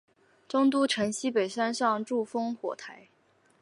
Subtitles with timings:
[0.47, 3.09] 中都城西北山上筑烽火台。